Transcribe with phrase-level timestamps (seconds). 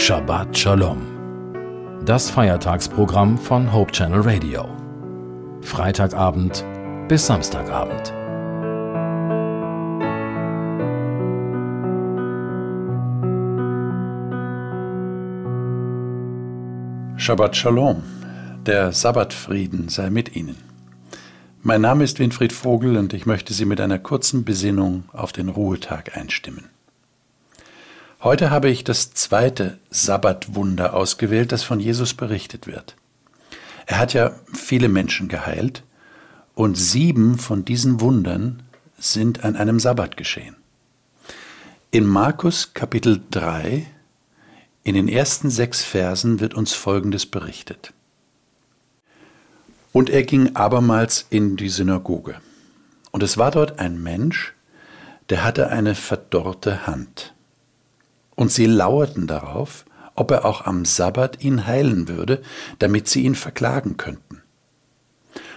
[0.00, 1.00] Shabbat Shalom.
[2.06, 4.64] Das Feiertagsprogramm von Hope Channel Radio.
[5.60, 6.64] Freitagabend
[7.08, 8.14] bis Samstagabend.
[17.20, 18.04] Shabbat Shalom.
[18.66, 20.56] Der Sabbatfrieden sei mit Ihnen.
[21.62, 25.48] Mein Name ist Winfried Vogel und ich möchte Sie mit einer kurzen Besinnung auf den
[25.48, 26.70] Ruhetag einstimmen.
[28.20, 32.96] Heute habe ich das zweite Sabbatwunder ausgewählt, das von Jesus berichtet wird.
[33.86, 35.84] Er hat ja viele Menschen geheilt
[36.56, 38.64] und sieben von diesen Wundern
[38.98, 40.56] sind an einem Sabbat geschehen.
[41.92, 43.86] In Markus Kapitel 3,
[44.82, 47.92] in den ersten sechs Versen wird uns Folgendes berichtet.
[49.92, 52.40] Und er ging abermals in die Synagoge.
[53.12, 54.54] Und es war dort ein Mensch,
[55.30, 57.32] der hatte eine verdorrte Hand.
[58.38, 62.40] Und sie lauerten darauf, ob er auch am Sabbat ihn heilen würde,
[62.78, 64.42] damit sie ihn verklagen könnten.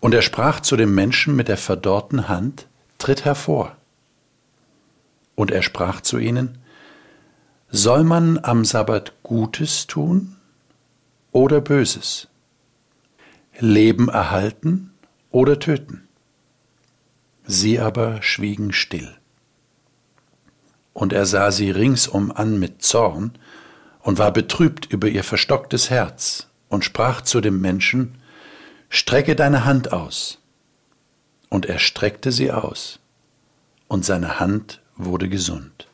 [0.00, 3.76] Und er sprach zu dem Menschen mit der verdorrten Hand, Tritt hervor.
[5.34, 6.56] Und er sprach zu ihnen,
[7.68, 10.36] Soll man am Sabbat Gutes tun
[11.30, 12.28] oder Böses?
[13.58, 14.94] Leben erhalten
[15.30, 16.08] oder töten?
[17.44, 19.14] Sie aber schwiegen still.
[20.92, 23.32] Und er sah sie ringsum an mit Zorn
[24.00, 28.16] und war betrübt über ihr verstocktes Herz und sprach zu dem Menschen,
[28.88, 30.38] Strecke deine Hand aus.
[31.48, 32.98] Und er streckte sie aus,
[33.88, 35.88] und seine Hand wurde gesund.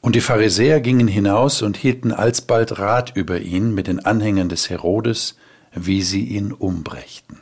[0.00, 4.68] Und die Pharisäer gingen hinaus und hielten alsbald Rat über ihn mit den Anhängern des
[4.68, 5.36] Herodes,
[5.72, 7.40] wie sie ihn umbrächten.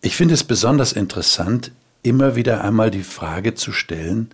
[0.00, 4.30] Ich finde es besonders interessant, immer wieder einmal die Frage zu stellen,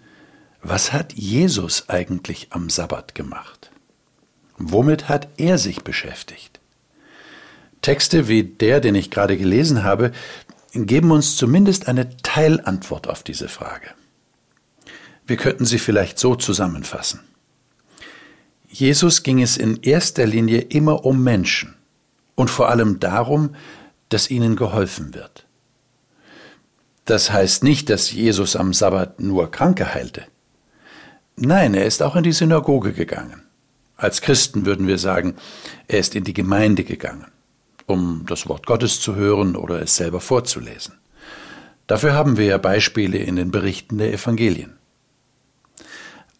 [0.63, 3.71] was hat Jesus eigentlich am Sabbat gemacht?
[4.59, 6.61] Womit hat er sich beschäftigt?
[7.83, 10.13] Texte wie der, den ich gerade gelesen habe,
[10.73, 13.91] geben uns zumindest eine Teilantwort auf diese Frage.
[15.27, 17.21] Wir könnten sie vielleicht so zusammenfassen.
[18.69, 21.77] Jesus ging es in erster Linie immer um Menschen
[22.35, 23.55] und vor allem darum,
[24.09, 25.46] dass ihnen geholfen wird.
[27.07, 30.27] Das heißt nicht, dass Jesus am Sabbat nur Kranke heilte.
[31.37, 33.43] Nein, er ist auch in die Synagoge gegangen.
[33.97, 35.37] Als Christen würden wir sagen,
[35.87, 37.27] er ist in die Gemeinde gegangen,
[37.87, 40.95] um das Wort Gottes zu hören oder es selber vorzulesen.
[41.87, 44.77] Dafür haben wir ja Beispiele in den Berichten der Evangelien.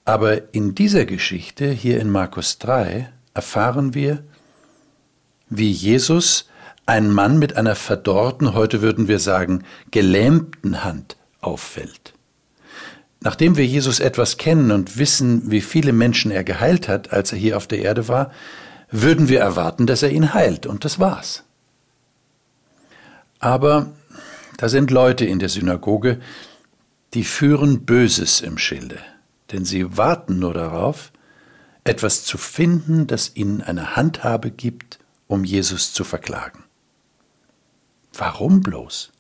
[0.05, 4.25] Aber in dieser Geschichte hier in Markus 3 erfahren wir,
[5.49, 6.49] wie Jesus
[6.87, 12.15] ein Mann mit einer verdorrten, heute würden wir sagen, gelähmten Hand auffällt.
[13.21, 17.39] Nachdem wir Jesus etwas kennen und wissen, wie viele Menschen er geheilt hat, als er
[17.39, 18.31] hier auf der Erde war,
[18.91, 21.43] würden wir erwarten, dass er ihn heilt, und das war's.
[23.41, 23.91] Aber
[24.59, 26.21] da sind Leute in der Synagoge,
[27.15, 28.99] die führen Böses im Schilde,
[29.51, 31.11] denn sie warten nur darauf,
[31.83, 36.66] etwas zu finden, das ihnen eine Handhabe gibt, um Jesus zu verklagen.
[38.19, 39.13] Warum bloß?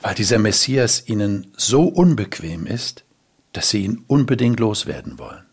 [0.00, 3.04] Weil dieser Messias ihnen so unbequem ist,
[3.52, 5.44] dass sie ihn unbedingt loswerden wollen.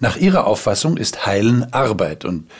[0.00, 2.50] Nach ihrer Auffassung ist Heilen Arbeit und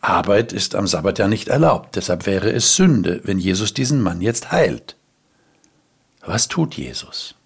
[0.00, 1.94] Arbeit ist am Sabbat ja nicht erlaubt.
[1.94, 4.96] Deshalb wäre es Sünde, wenn Jesus diesen Mann jetzt heilt.
[6.24, 7.36] Was tut Jesus?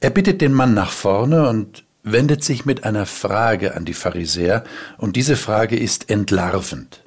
[0.00, 4.64] Er bittet den Mann nach vorne und wendet sich mit einer Frage an die Pharisäer,
[4.98, 7.02] und diese Frage ist entlarvend.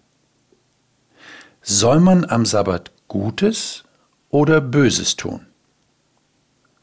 [1.72, 3.84] Soll man am Sabbat Gutes
[4.32, 5.46] oder Böses tun?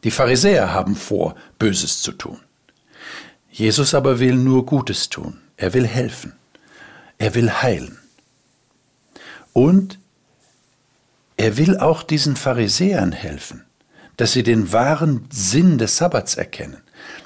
[0.04, 2.38] Die Pharisäer haben vor, Böses zu tun.
[3.50, 5.38] Jesus aber will nur Gutes tun.
[5.56, 6.34] Er will helfen.
[7.18, 7.98] Er will heilen.
[9.52, 9.98] Und
[11.36, 13.64] er will auch diesen Pharisäern helfen,
[14.16, 16.80] dass sie den wahren Sinn des Sabbats erkennen,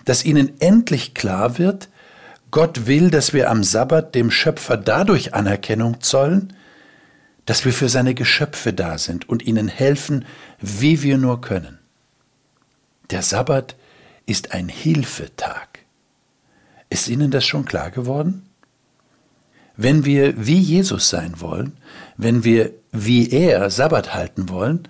[0.06, 1.90] dass ihnen endlich klar wird,
[2.50, 6.54] Gott will, dass wir am Sabbat dem Schöpfer dadurch Anerkennung zollen,
[7.50, 10.25] dass wir für seine Geschöpfe da sind und ihnen helfen,
[10.61, 11.81] wie wir nur können.
[13.11, 13.75] Der Sabbat
[14.25, 15.81] ist ein Hilfetag.
[16.91, 18.49] Ist Ihnen das schon klar geworden?
[19.76, 21.76] Wenn wir wie Jesus sein wollen,
[22.17, 24.87] wenn wir wie er Sabbat halten wollen,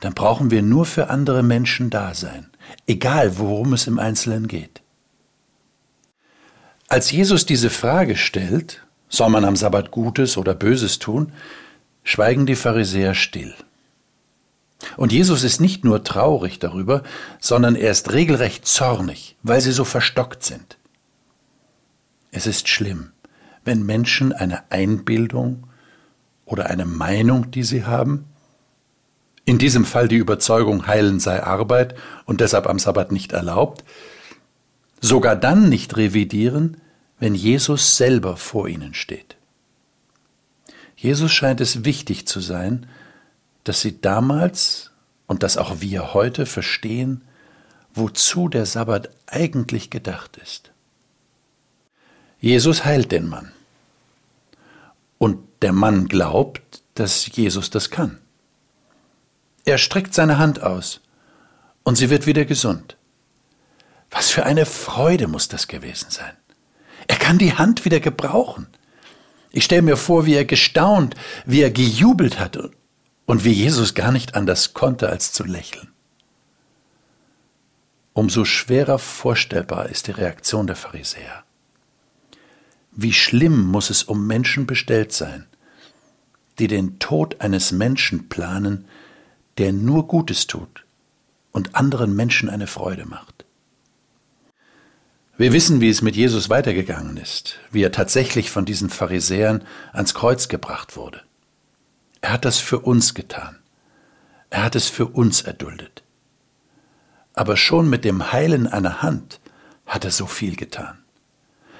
[0.00, 2.50] dann brauchen wir nur für andere Menschen da sein,
[2.86, 4.82] egal worum es im Einzelnen geht.
[6.88, 11.32] Als Jesus diese Frage stellt, soll man am Sabbat Gutes oder Böses tun,
[12.04, 13.54] schweigen die Pharisäer still.
[14.96, 17.02] Und Jesus ist nicht nur traurig darüber,
[17.38, 20.78] sondern er ist regelrecht zornig, weil sie so verstockt sind.
[22.30, 23.12] Es ist schlimm,
[23.64, 25.66] wenn Menschen eine Einbildung
[26.44, 28.26] oder eine Meinung, die sie haben,
[29.44, 31.94] in diesem Fall die Überzeugung, heilen sei Arbeit
[32.24, 33.84] und deshalb am Sabbat nicht erlaubt,
[35.00, 36.76] sogar dann nicht revidieren,
[37.18, 39.36] wenn Jesus selber vor ihnen steht.
[41.00, 42.86] Jesus scheint es wichtig zu sein,
[43.64, 44.90] dass sie damals
[45.26, 47.22] und dass auch wir heute verstehen,
[47.94, 50.72] wozu der Sabbat eigentlich gedacht ist.
[52.38, 53.50] Jesus heilt den Mann.
[55.16, 58.18] Und der Mann glaubt, dass Jesus das kann.
[59.64, 61.00] Er streckt seine Hand aus
[61.82, 62.98] und sie wird wieder gesund.
[64.10, 66.36] Was für eine Freude muss das gewesen sein.
[67.06, 68.66] Er kann die Hand wieder gebrauchen.
[69.52, 71.14] Ich stelle mir vor, wie er gestaunt,
[71.44, 72.58] wie er gejubelt hat
[73.26, 75.88] und wie Jesus gar nicht anders konnte, als zu lächeln.
[78.12, 81.44] Umso schwerer vorstellbar ist die Reaktion der Pharisäer.
[82.92, 85.46] Wie schlimm muss es um Menschen bestellt sein,
[86.58, 88.84] die den Tod eines Menschen planen,
[89.58, 90.84] der nur Gutes tut
[91.52, 93.44] und anderen Menschen eine Freude macht.
[95.40, 100.12] Wir wissen, wie es mit Jesus weitergegangen ist, wie er tatsächlich von diesen Pharisäern ans
[100.12, 101.22] Kreuz gebracht wurde.
[102.20, 103.56] Er hat das für uns getan.
[104.50, 106.02] Er hat es für uns erduldet.
[107.32, 109.40] Aber schon mit dem Heilen einer Hand
[109.86, 110.98] hat er so viel getan.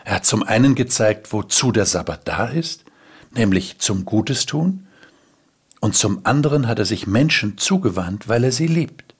[0.04, 2.86] Er hat zum einen gezeigt, wozu der Sabbat da ist,
[3.30, 4.86] nämlich zum Gutes tun,
[5.80, 9.14] und zum anderen hat er sich Menschen zugewandt, weil er sie liebt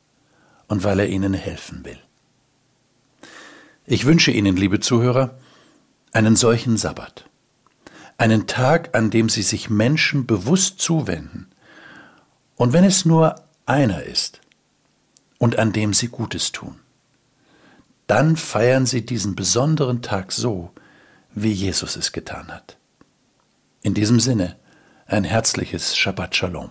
[0.67, 1.99] und weil er ihnen helfen will.
[3.93, 5.37] Ich wünsche Ihnen, liebe Zuhörer,
[6.13, 7.29] einen solchen Sabbat,
[8.19, 11.49] einen Tag, an dem Sie sich Menschen bewusst zuwenden,
[12.55, 13.35] und wenn es nur
[13.67, 14.41] einer ist,
[15.39, 16.77] und an dem Sie Gutes tun,
[18.07, 20.71] dann feiern Sie diesen besonderen Tag so,
[21.35, 22.77] wie Jesus es getan hat.
[23.83, 24.57] In diesem Sinne,
[25.07, 26.71] ein herzliches Shabbat Shalom.